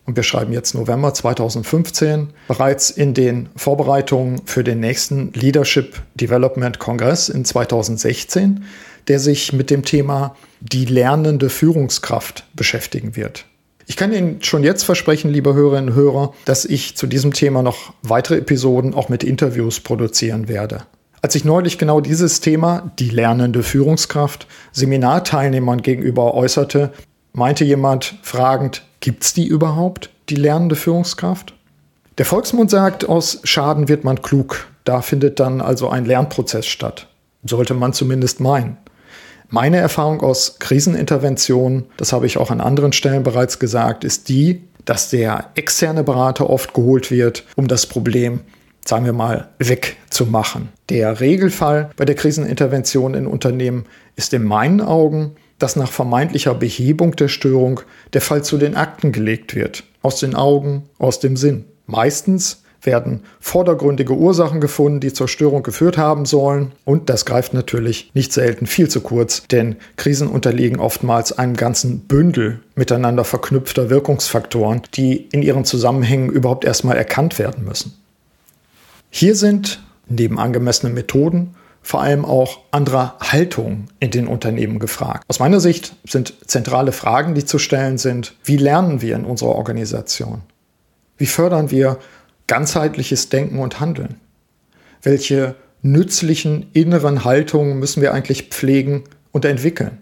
und 0.05 0.17
wir 0.17 0.23
schreiben 0.23 0.51
jetzt 0.51 0.73
November 0.73 1.13
2015, 1.13 2.29
bereits 2.49 2.89
in 2.89 3.13
den 3.13 3.49
Vorbereitungen 3.55 4.41
für 4.45 4.65
den 4.65 4.81
nächsten 4.81 5.31
Leadership 5.33 6.01
Development 6.15 6.77
Kongress 6.77 7.29
in 7.29 7.45
2016, 7.45 8.65
der 9.07 9.19
sich 9.19 9.53
mit 9.53 9.69
dem 9.69 9.83
Thema 9.83 10.35
die 10.59 10.85
lernende 10.85 11.49
Führungskraft 11.49 12.45
beschäftigen 12.53 13.15
wird. 13.15 13.45
Ich 13.89 13.95
kann 13.95 14.13
Ihnen 14.13 14.43
schon 14.43 14.63
jetzt 14.63 14.83
versprechen, 14.83 15.31
liebe 15.31 15.53
Hörerinnen 15.53 15.89
und 15.89 15.95
Hörer, 15.95 16.33
dass 16.45 16.65
ich 16.65 16.97
zu 16.97 17.07
diesem 17.07 17.33
Thema 17.33 17.63
noch 17.63 17.93
weitere 18.03 18.37
Episoden 18.37 18.93
auch 18.93 19.09
mit 19.09 19.23
Interviews 19.23 19.79
produzieren 19.79 20.47
werde. 20.47 20.83
Als 21.21 21.35
ich 21.35 21.45
neulich 21.45 21.77
genau 21.77 22.01
dieses 22.01 22.41
Thema, 22.41 22.91
die 22.99 23.09
lernende 23.09 23.63
Führungskraft, 23.63 24.45
Seminarteilnehmern 24.73 25.81
gegenüber 25.81 26.33
äußerte, 26.33 26.91
meinte 27.33 27.63
jemand 27.63 28.19
fragend, 28.21 28.83
Gibt's 28.99 29.33
die 29.33 29.47
überhaupt, 29.47 30.09
die 30.29 30.35
lernende 30.35 30.75
Führungskraft? 30.75 31.53
Der 32.17 32.25
Volksmund 32.25 32.71
sagt, 32.71 33.07
aus 33.07 33.39
Schaden 33.43 33.87
wird 33.87 34.03
man 34.03 34.21
klug. 34.21 34.67
Da 34.83 35.01
findet 35.01 35.39
dann 35.39 35.61
also 35.61 35.89
ein 35.89 36.05
Lernprozess 36.05 36.65
statt. 36.65 37.07
Sollte 37.43 37.73
man 37.73 37.93
zumindest 37.93 38.39
meinen. 38.39 38.77
Meine 39.49 39.77
Erfahrung 39.77 40.21
aus 40.21 40.59
Kriseninterventionen, 40.59 41.85
das 41.95 42.11
habe 42.11 42.25
ich 42.25 42.37
auch 42.37 42.51
an 42.51 42.59
anderen 42.59 42.91
Stellen 42.91 43.23
bereits 43.23 43.59
gesagt, 43.59 44.03
ist 44.03 44.27
die, 44.27 44.63
dass 44.83 45.09
der 45.09 45.51
externe 45.55 46.03
Berater 46.03 46.49
oft 46.49 46.73
geholt 46.73 47.11
wird, 47.11 47.45
um 47.55 47.67
das 47.67 47.85
Problem, 47.85 48.41
sagen 48.85 49.05
wir 49.05 49.13
mal, 49.13 49.49
wegzumachen. 49.59 50.69
Der 50.89 51.21
Regelfall 51.21 51.91
bei 51.95 52.03
der 52.03 52.15
Krisenintervention 52.15 53.13
in 53.13 53.25
Unternehmen 53.25 53.85
ist 54.17 54.33
in 54.33 54.43
meinen 54.43 54.81
Augen, 54.81 55.35
dass 55.59 55.77
nach 55.77 55.91
vermeintlicher 55.91 56.53
Behebung 56.53 57.15
der 57.15 57.29
Störung 57.29 57.81
der 58.13 58.21
Fall 58.21 58.43
zu 58.43 58.57
den 58.57 58.75
Akten 58.75 59.13
gelegt 59.13 59.55
wird, 59.55 59.83
aus 60.01 60.19
den 60.19 60.35
Augen, 60.35 60.83
aus 60.99 61.19
dem 61.19 61.37
Sinn. 61.37 61.65
Meistens 61.85 62.63
werden 62.81 63.21
vordergründige 63.39 64.13
Ursachen 64.13 64.61
gefunden, 64.61 64.99
die 64.99 65.13
zur 65.13 65.27
Störung 65.27 65.63
geführt 65.63 65.97
haben 65.97 66.25
sollen. 66.25 66.71
Und 66.85 67.09
das 67.09 67.25
greift 67.25 67.53
natürlich 67.53 68.11
nicht 68.13 68.33
selten 68.33 68.67
viel 68.67 68.89
zu 68.89 69.01
kurz, 69.01 69.47
denn 69.47 69.77
Krisen 69.95 70.27
unterliegen 70.27 70.79
oftmals 70.79 71.37
einem 71.37 71.55
ganzen 71.55 71.99
Bündel 72.01 72.59
miteinander 72.75 73.23
verknüpfter 73.23 73.89
Wirkungsfaktoren, 73.89 74.81
die 74.93 75.27
in 75.31 75.41
ihren 75.41 75.65
Zusammenhängen 75.65 76.29
überhaupt 76.29 76.65
erstmal 76.65 76.97
erkannt 76.97 77.39
werden 77.39 77.65
müssen. 77.65 77.93
Hier 79.09 79.35
sind 79.35 79.81
neben 80.07 80.39
angemessenen 80.39 80.93
Methoden 80.93 81.55
vor 81.87 82.01
allem 82.01 82.25
auch 82.25 82.59
anderer 82.71 83.15
Haltung 83.21 83.85
in 84.01 84.11
den 84.11 84.27
Unternehmen 84.27 84.77
gefragt. 84.77 85.23
Aus 85.29 85.39
meiner 85.39 85.61
Sicht 85.61 85.95
sind 86.05 86.33
zentrale 86.45 86.91
Fragen, 86.91 87.33
die 87.33 87.45
zu 87.45 87.59
stellen 87.59 87.97
sind, 87.97 88.35
wie 88.43 88.57
lernen 88.57 89.01
wir 89.01 89.15
in 89.15 89.23
unserer 89.23 89.55
Organisation? 89.55 90.41
Wie 91.17 91.25
fördern 91.25 91.71
wir 91.71 91.97
ganzheitliches 92.47 93.29
Denken 93.29 93.59
und 93.59 93.79
Handeln? 93.79 94.15
Welche 95.01 95.55
nützlichen 95.81 96.67
inneren 96.73 97.23
Haltungen 97.23 97.79
müssen 97.79 98.01
wir 98.01 98.13
eigentlich 98.13 98.49
pflegen 98.49 99.03
und 99.31 99.45
entwickeln? 99.45 99.99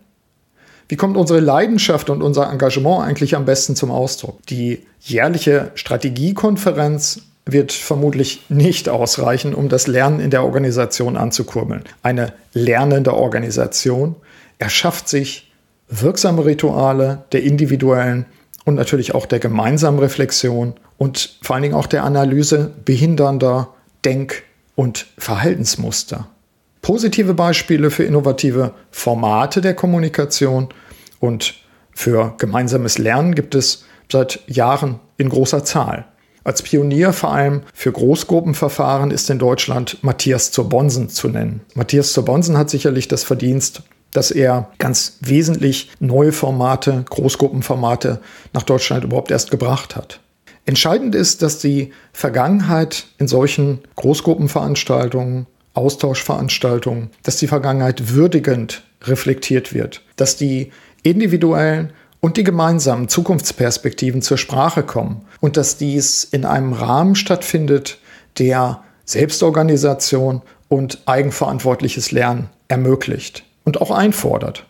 Wie 0.87 0.95
kommt 0.95 1.17
unsere 1.17 1.39
Leidenschaft 1.39 2.09
und 2.09 2.21
unser 2.21 2.51
Engagement 2.51 3.03
eigentlich 3.03 3.35
am 3.35 3.45
besten 3.45 3.75
zum 3.75 3.89
Ausdruck? 3.91 4.45
Die 4.47 4.85
jährliche 5.01 5.71
Strategiekonferenz 5.73 7.21
wird 7.45 7.71
vermutlich 7.71 8.45
nicht 8.49 8.89
ausreichen, 8.89 9.53
um 9.53 9.69
das 9.69 9.87
Lernen 9.87 10.19
in 10.19 10.29
der 10.29 10.43
Organisation 10.43 11.17
anzukurbeln. 11.17 11.83
Eine 12.03 12.33
lernende 12.53 13.13
Organisation 13.13 14.15
erschafft 14.57 15.09
sich 15.09 15.51
wirksame 15.89 16.45
Rituale 16.45 17.23
der 17.31 17.43
individuellen 17.43 18.25
und 18.63 18.75
natürlich 18.75 19.13
auch 19.13 19.25
der 19.25 19.39
gemeinsamen 19.39 19.99
Reflexion 19.99 20.73
und 20.97 21.37
vor 21.41 21.55
allen 21.55 21.63
Dingen 21.63 21.75
auch 21.75 21.87
der 21.87 22.03
Analyse 22.03 22.73
behindernder 22.85 23.73
Denk- 24.03 24.43
und 24.75 25.07
Verhaltensmuster. 25.17 26.27
Positive 26.81 27.33
Beispiele 27.33 27.89
für 27.89 28.03
innovative 28.03 28.71
Formate 28.91 29.61
der 29.61 29.73
Kommunikation 29.73 30.69
und 31.19 31.55
für 31.91 32.35
gemeinsames 32.37 32.97
Lernen 32.97 33.33
gibt 33.33 33.55
es 33.55 33.85
seit 34.11 34.41
Jahren 34.47 34.99
in 35.17 35.29
großer 35.29 35.63
Zahl. 35.63 36.05
Als 36.43 36.61
Pionier 36.61 37.11
vor 37.11 37.33
allem 37.33 37.63
für 37.73 37.91
Großgruppenverfahren 37.91 39.09
ist 39.09 39.29
in 39.31 39.39
Deutschland 39.39 40.03
Matthias 40.03 40.51
zur 40.51 40.69
Bonsen 40.69 41.09
zu 41.09 41.27
nennen. 41.27 41.61
Matthias 41.73 42.13
zur 42.13 42.23
Bonsen 42.23 42.55
hat 42.55 42.69
sicherlich 42.69 43.07
das 43.07 43.23
Verdienst, 43.23 43.81
dass 44.11 44.29
er 44.29 44.69
ganz 44.77 45.17
wesentlich 45.21 45.89
neue 45.99 46.31
Formate, 46.31 47.03
Großgruppenformate 47.09 48.21
nach 48.53 48.63
Deutschland 48.63 49.03
überhaupt 49.03 49.31
erst 49.31 49.49
gebracht 49.49 49.95
hat. 49.95 50.19
Entscheidend 50.65 51.13
ist, 51.13 51.41
dass 51.41 51.59
die 51.59 51.91
Vergangenheit 52.11 53.05
in 53.17 53.27
solchen 53.27 53.79
Großgruppenveranstaltungen, 53.95 55.45
Austauschveranstaltungen, 55.75 57.11
dass 57.23 57.37
die 57.37 57.47
Vergangenheit 57.47 58.13
würdigend 58.13 58.83
reflektiert 59.03 59.73
wird, 59.73 60.01
dass 60.15 60.37
die 60.37 60.71
individuellen 61.03 61.93
und 62.19 62.37
die 62.37 62.43
gemeinsamen 62.43 63.07
Zukunftsperspektiven 63.07 64.23
zur 64.23 64.37
Sprache 64.37 64.81
kommen 64.81 65.21
und 65.41 65.57
dass 65.57 65.77
dies 65.77 66.23
in 66.23 66.45
einem 66.45 66.73
Rahmen 66.73 67.15
stattfindet, 67.15 67.99
der 68.39 68.83
Selbstorganisation 69.05 70.41
und 70.67 71.03
eigenverantwortliches 71.05 72.11
Lernen 72.11 72.49
ermöglicht 72.67 73.43
und 73.63 73.79
auch 73.79 73.91
einfordert. 73.91 74.65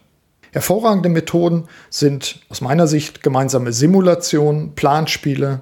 Hervorragende 0.52 1.10
Methoden 1.10 1.66
sind 1.90 2.42
aus 2.50 2.60
meiner 2.62 2.88
Sicht 2.88 3.24
gemeinsame 3.24 3.72
Simulationen, 3.72 4.74
Planspiele 4.76 5.62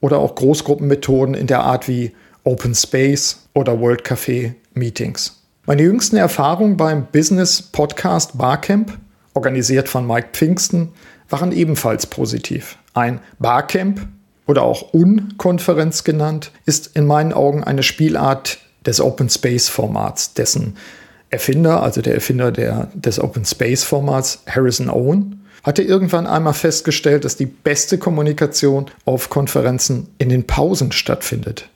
oder 0.00 0.18
auch 0.18 0.34
Großgruppenmethoden 0.34 1.34
in 1.34 1.46
der 1.46 1.60
Art 1.60 1.88
wie 1.88 2.12
Open 2.44 2.74
Space 2.74 3.48
oder 3.54 3.80
World 3.80 4.06
Café 4.06 4.54
Meetings. 4.74 5.42
Meine 5.66 5.82
jüngsten 5.82 6.16
Erfahrungen 6.16 6.76
beim 6.76 7.06
Business 7.06 7.60
Podcast 7.60 8.38
Barcamp, 8.38 8.96
organisiert 9.34 9.88
von 9.88 10.06
Mike 10.06 10.28
Pfingsten, 10.32 10.92
waren 11.28 11.50
ebenfalls 11.50 12.06
positiv. 12.06 12.78
Ein 12.94 13.20
Barcamp 13.38 14.06
oder 14.46 14.62
auch 14.62 14.92
Unkonferenz 14.92 16.04
genannt, 16.04 16.52
ist 16.66 16.96
in 16.96 17.06
meinen 17.06 17.32
Augen 17.32 17.64
eine 17.64 17.82
Spielart 17.82 18.58
des 18.86 19.00
Open 19.00 19.28
Space 19.28 19.68
Formats, 19.68 20.34
dessen 20.34 20.76
Erfinder, 21.30 21.82
also 21.82 22.00
der 22.00 22.14
Erfinder 22.14 22.52
der, 22.52 22.88
des 22.94 23.18
Open 23.18 23.44
Space 23.44 23.82
Formats, 23.82 24.44
Harrison 24.48 24.88
Owen, 24.88 25.45
hatte 25.66 25.82
irgendwann 25.82 26.28
einmal 26.28 26.54
festgestellt, 26.54 27.24
dass 27.24 27.36
die 27.36 27.46
beste 27.46 27.98
Kommunikation 27.98 28.86
auf 29.04 29.30
Konferenzen 29.30 30.08
in 30.16 30.28
den 30.28 30.46
Pausen 30.46 30.92
stattfindet, 30.92 31.68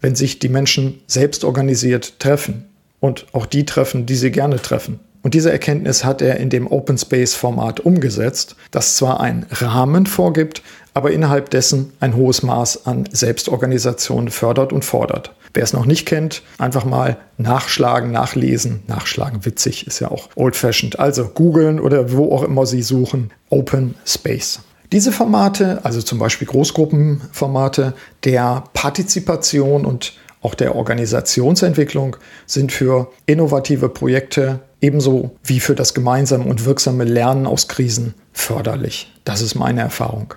wenn 0.00 0.16
sich 0.16 0.38
die 0.38 0.48
Menschen 0.48 1.02
selbst 1.06 1.44
organisiert 1.44 2.18
treffen 2.18 2.64
und 2.98 3.26
auch 3.34 3.44
die 3.44 3.66
treffen, 3.66 4.06
die 4.06 4.16
sie 4.16 4.30
gerne 4.30 4.56
treffen 4.56 5.00
Und 5.22 5.34
diese 5.34 5.52
Erkenntnis 5.52 6.04
hat 6.04 6.22
er 6.22 6.38
in 6.38 6.48
dem 6.48 6.66
Open 6.66 6.96
Space 6.96 7.34
Format 7.34 7.80
umgesetzt, 7.80 8.56
das 8.70 8.96
zwar 8.96 9.20
einen 9.20 9.44
Rahmen 9.50 10.06
vorgibt, 10.06 10.62
aber 10.94 11.10
innerhalb 11.10 11.50
dessen 11.50 11.92
ein 12.00 12.16
hohes 12.16 12.42
Maß 12.42 12.86
an 12.86 13.06
Selbstorganisation 13.12 14.30
fördert 14.30 14.72
und 14.72 14.84
fordert. 14.84 15.34
Wer 15.54 15.62
es 15.62 15.72
noch 15.72 15.86
nicht 15.86 16.06
kennt, 16.06 16.42
einfach 16.58 16.84
mal 16.84 17.16
nachschlagen, 17.38 18.10
nachlesen. 18.10 18.82
Nachschlagen, 18.86 19.44
witzig, 19.44 19.86
ist 19.86 20.00
ja 20.00 20.10
auch 20.10 20.28
old-fashioned. 20.34 20.98
Also 20.98 21.28
googeln 21.28 21.80
oder 21.80 22.12
wo 22.12 22.34
auch 22.34 22.42
immer 22.42 22.66
Sie 22.66 22.82
suchen. 22.82 23.30
Open 23.50 23.94
Space. 24.04 24.60
Diese 24.92 25.12
Formate, 25.12 25.80
also 25.84 26.00
zum 26.00 26.18
Beispiel 26.18 26.46
Großgruppenformate 26.46 27.94
der 28.24 28.64
Partizipation 28.72 29.84
und 29.84 30.14
auch 30.42 30.54
der 30.54 30.76
Organisationsentwicklung, 30.76 32.16
sind 32.46 32.70
für 32.70 33.10
innovative 33.26 33.88
Projekte 33.88 34.60
ebenso 34.80 35.36
wie 35.42 35.58
für 35.58 35.74
das 35.74 35.94
gemeinsame 35.94 36.44
und 36.44 36.64
wirksame 36.64 37.04
Lernen 37.04 37.46
aus 37.46 37.66
Krisen 37.66 38.14
förderlich. 38.32 39.12
Das 39.24 39.40
ist 39.40 39.56
meine 39.56 39.80
Erfahrung. 39.80 40.34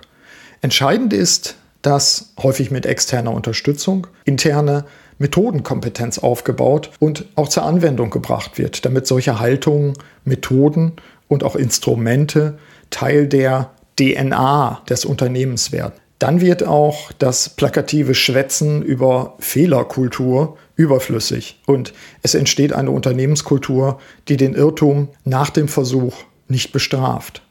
Entscheidend 0.62 1.12
ist, 1.12 1.56
dass 1.82 2.32
häufig 2.42 2.70
mit 2.70 2.86
externer 2.86 3.32
Unterstützung 3.32 4.06
interne 4.24 4.84
Methodenkompetenz 5.18 6.18
aufgebaut 6.18 6.90
und 6.98 7.26
auch 7.36 7.48
zur 7.48 7.64
Anwendung 7.64 8.10
gebracht 8.10 8.58
wird, 8.58 8.84
damit 8.84 9.06
solche 9.06 9.38
Haltungen, 9.38 9.94
Methoden 10.24 10.92
und 11.28 11.44
auch 11.44 11.56
Instrumente 11.56 12.58
Teil 12.90 13.28
der 13.28 13.70
DNA 13.98 14.82
des 14.88 15.04
Unternehmens 15.04 15.72
werden. 15.72 15.92
Dann 16.18 16.40
wird 16.40 16.62
auch 16.66 17.12
das 17.12 17.48
plakative 17.48 18.14
Schwätzen 18.14 18.82
über 18.82 19.36
Fehlerkultur 19.38 20.58
überflüssig 20.76 21.60
und 21.66 21.92
es 22.22 22.34
entsteht 22.34 22.72
eine 22.72 22.90
Unternehmenskultur, 22.90 23.98
die 24.28 24.36
den 24.36 24.54
Irrtum 24.54 25.08
nach 25.24 25.50
dem 25.50 25.68
Versuch 25.68 26.16
nicht 26.48 26.72
bestraft. 26.72 27.42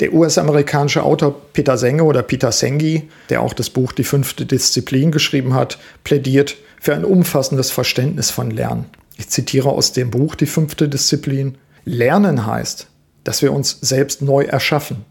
Der 0.00 0.12
US-amerikanische 0.12 1.02
Autor 1.02 1.34
Peter 1.52 1.76
Senge 1.76 2.04
oder 2.04 2.22
Peter 2.22 2.52
Sengi, 2.52 3.08
der 3.30 3.42
auch 3.42 3.52
das 3.52 3.68
Buch 3.68 3.92
Die 3.92 4.04
fünfte 4.04 4.46
Disziplin 4.46 5.10
geschrieben 5.10 5.54
hat, 5.54 5.78
plädiert 6.04 6.56
für 6.80 6.94
ein 6.94 7.04
umfassendes 7.04 7.72
Verständnis 7.72 8.30
von 8.30 8.52
Lernen. 8.52 8.86
Ich 9.16 9.28
zitiere 9.28 9.70
aus 9.70 9.92
dem 9.92 10.10
Buch 10.10 10.36
Die 10.36 10.46
fünfte 10.46 10.88
Disziplin. 10.88 11.58
Lernen 11.84 12.46
heißt, 12.46 12.86
dass 13.24 13.42
wir 13.42 13.52
uns 13.52 13.78
selbst 13.80 14.22
neu 14.22 14.44
erschaffen. 14.44 15.04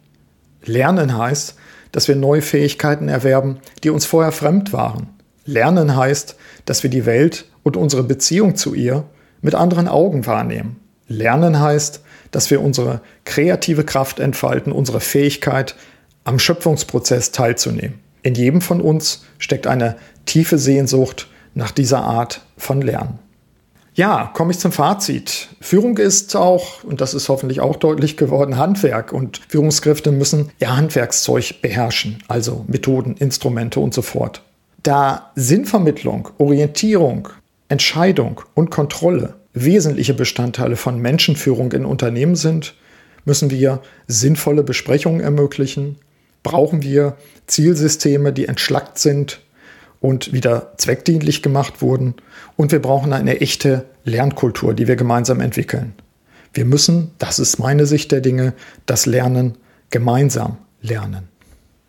Lernen 0.63 1.17
heißt, 1.17 1.55
dass 1.91 2.07
wir 2.07 2.15
neue 2.15 2.41
Fähigkeiten 2.41 3.09
erwerben, 3.09 3.57
die 3.83 3.89
uns 3.89 4.05
vorher 4.05 4.31
fremd 4.31 4.71
waren. 4.71 5.09
Lernen 5.45 5.97
heißt, 5.97 6.37
dass 6.65 6.83
wir 6.83 6.89
die 6.89 7.05
Welt 7.05 7.45
und 7.63 7.75
unsere 7.75 8.03
Beziehung 8.03 8.55
zu 8.55 8.73
ihr 8.73 9.03
mit 9.41 9.55
anderen 9.55 9.89
Augen 9.89 10.25
wahrnehmen. 10.25 10.77
Lernen 11.07 11.59
heißt, 11.59 12.01
dass 12.31 12.51
wir 12.51 12.61
unsere 12.61 13.01
kreative 13.25 13.83
Kraft 13.83 14.19
entfalten, 14.19 14.71
unsere 14.71 14.99
Fähigkeit, 14.99 15.75
am 16.23 16.39
Schöpfungsprozess 16.39 17.31
teilzunehmen. 17.31 17.99
In 18.21 18.35
jedem 18.35 18.61
von 18.61 18.81
uns 18.81 19.23
steckt 19.37 19.67
eine 19.67 19.95
tiefe 20.25 20.57
Sehnsucht 20.57 21.27
nach 21.53 21.71
dieser 21.71 22.03
Art 22.03 22.41
von 22.57 22.81
Lernen. 22.81 23.19
Ja, 23.97 24.29
komme 24.33 24.51
ich 24.51 24.59
zum 24.59 24.71
Fazit. 24.71 25.47
Führung 25.59 25.97
ist 25.97 26.35
auch, 26.35 26.83
und 26.83 27.01
das 27.01 27.15
ist 27.15 27.29
hoffentlich 27.29 27.61
auch 27.61 27.77
deutlich 27.77 28.15
geworden, 28.15 28.57
Handwerk. 28.57 29.11
Und 29.11 29.41
Führungskräfte 29.47 30.11
müssen 30.11 30.51
ihr 30.59 30.75
Handwerkszeug 30.75 31.63
beherrschen, 31.63 32.19
also 32.27 32.63
Methoden, 32.67 33.15
Instrumente 33.17 33.79
und 33.79 33.95
so 33.95 34.03
fort. 34.03 34.43
Da 34.83 35.31
Sinnvermittlung, 35.35 36.29
Orientierung, 36.37 37.29
Entscheidung 37.69 38.41
und 38.53 38.69
Kontrolle 38.69 39.33
wesentliche 39.63 40.13
Bestandteile 40.13 40.75
von 40.75 40.99
Menschenführung 40.99 41.71
in 41.71 41.85
Unternehmen 41.85 42.35
sind, 42.35 42.75
müssen 43.25 43.51
wir 43.51 43.81
sinnvolle 44.07 44.63
Besprechungen 44.63 45.21
ermöglichen, 45.21 45.97
brauchen 46.43 46.81
wir 46.81 47.17
Zielsysteme, 47.45 48.31
die 48.31 48.45
entschlackt 48.45 48.99
sind 48.99 49.41
und 49.99 50.33
wieder 50.33 50.73
zweckdienlich 50.77 51.41
gemacht 51.41 51.81
wurden. 51.81 52.15
Und 52.55 52.71
wir 52.71 52.81
brauchen 52.81 53.13
eine 53.13 53.41
echte 53.41 53.85
Lernkultur, 54.05 54.73
die 54.73 54.87
wir 54.87 54.95
gemeinsam 54.95 55.41
entwickeln. 55.41 55.93
Wir 56.53 56.65
müssen, 56.65 57.11
das 57.19 57.39
ist 57.39 57.59
meine 57.59 57.85
Sicht 57.85 58.11
der 58.11 58.21
Dinge, 58.21 58.53
das 58.85 59.05
Lernen 59.05 59.57
gemeinsam 59.89 60.57
lernen. 60.81 61.27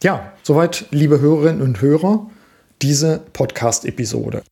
Ja, 0.03 0.33
soweit, 0.43 0.87
liebe 0.91 1.21
Hörerinnen 1.21 1.63
und 1.63 1.81
Hörer, 1.81 2.29
diese 2.83 3.21
Podcast-Episode. 3.33 4.43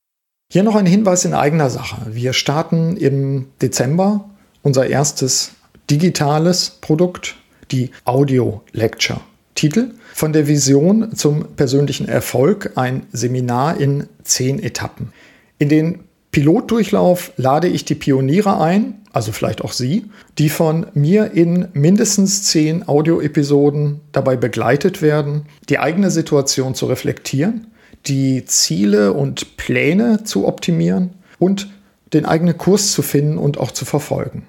Hier 0.48 0.62
noch 0.62 0.76
ein 0.76 0.86
Hinweis 0.86 1.24
in 1.24 1.34
eigener 1.34 1.70
Sache. 1.70 1.96
Wir 2.08 2.32
starten 2.32 2.96
im 2.96 3.48
Dezember 3.60 4.30
unser 4.62 4.86
erstes 4.86 5.52
digitales 5.90 6.78
Produkt, 6.80 7.34
die 7.72 7.90
Audio 8.04 8.62
Lecture. 8.70 9.20
Titel 9.56 9.94
von 10.14 10.32
der 10.32 10.46
Vision 10.46 11.16
zum 11.16 11.56
persönlichen 11.56 12.06
Erfolg 12.06 12.72
ein 12.76 13.06
Seminar 13.10 13.80
in 13.80 14.06
zehn 14.22 14.62
Etappen. 14.62 15.12
In 15.58 15.68
den 15.68 16.04
Pilotdurchlauf 16.30 17.32
lade 17.36 17.66
ich 17.66 17.84
die 17.84 17.96
Pioniere 17.96 18.60
ein, 18.60 19.00
also 19.12 19.32
vielleicht 19.32 19.62
auch 19.62 19.72
Sie, 19.72 20.04
die 20.38 20.48
von 20.48 20.86
mir 20.94 21.32
in 21.32 21.68
mindestens 21.72 22.44
zehn 22.44 22.86
Audioepisoden 22.86 24.00
dabei 24.12 24.36
begleitet 24.36 25.02
werden, 25.02 25.46
die 25.68 25.80
eigene 25.80 26.12
Situation 26.12 26.76
zu 26.76 26.86
reflektieren, 26.86 27.66
die 28.06 28.44
Ziele 28.44 29.12
und 29.12 29.56
Pläne 29.56 30.24
zu 30.24 30.46
optimieren 30.46 31.10
und 31.38 31.68
den 32.12 32.24
eigenen 32.24 32.56
Kurs 32.56 32.92
zu 32.92 33.02
finden 33.02 33.38
und 33.38 33.58
auch 33.58 33.70
zu 33.70 33.84
verfolgen. 33.84 34.46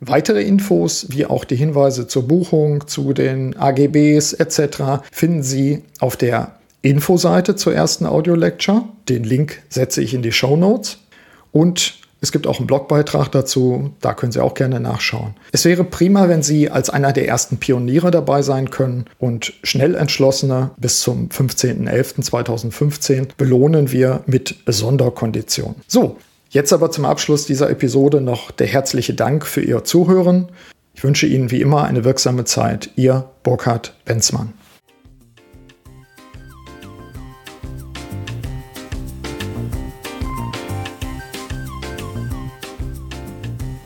Weitere 0.00 0.42
Infos 0.42 1.06
wie 1.10 1.26
auch 1.26 1.44
die 1.44 1.56
Hinweise 1.56 2.06
zur 2.06 2.26
Buchung, 2.26 2.86
zu 2.86 3.12
den 3.12 3.56
AGBs 3.56 4.32
etc. 4.32 5.04
finden 5.12 5.42
Sie 5.42 5.82
auf 5.98 6.16
der 6.16 6.56
Infoseite 6.82 7.54
zur 7.54 7.74
ersten 7.74 8.06
Audio 8.06 8.34
Lecture. 8.34 8.84
Den 9.10 9.24
Link 9.24 9.62
setze 9.68 10.02
ich 10.02 10.14
in 10.14 10.22
die 10.22 10.32
Show 10.32 10.56
Notes. 10.56 10.98
Und 11.52 11.99
es 12.20 12.32
gibt 12.32 12.46
auch 12.46 12.58
einen 12.58 12.66
Blogbeitrag 12.66 13.32
dazu, 13.32 13.92
da 14.00 14.12
können 14.14 14.32
Sie 14.32 14.42
auch 14.42 14.54
gerne 14.54 14.80
nachschauen. 14.80 15.36
Es 15.52 15.64
wäre 15.64 15.84
prima, 15.84 16.28
wenn 16.28 16.42
Sie 16.42 16.68
als 16.70 16.90
einer 16.90 17.12
der 17.12 17.28
ersten 17.28 17.58
Pioniere 17.58 18.10
dabei 18.10 18.42
sein 18.42 18.70
können 18.70 19.04
und 19.18 19.52
schnell 19.62 19.94
entschlossene 19.94 20.72
bis 20.76 21.00
zum 21.00 21.28
15.11.2015 21.28 23.28
belohnen 23.36 23.92
wir 23.92 24.22
mit 24.26 24.56
Sonderkonditionen. 24.66 25.76
So, 25.86 26.16
Jetzt 26.52 26.72
aber 26.72 26.90
zum 26.90 27.04
Abschluss 27.04 27.46
dieser 27.46 27.70
Episode 27.70 28.20
noch 28.20 28.50
der 28.50 28.66
herzliche 28.66 29.14
Dank 29.14 29.46
für 29.46 29.60
Ihr 29.60 29.84
Zuhören. 29.84 30.48
Ich 30.94 31.04
wünsche 31.04 31.28
Ihnen 31.28 31.52
wie 31.52 31.60
immer 31.60 31.84
eine 31.84 32.02
wirksame 32.02 32.44
Zeit. 32.44 32.90
Ihr 32.96 33.30
Burkhard 33.44 33.94
Benzmann. 34.04 34.52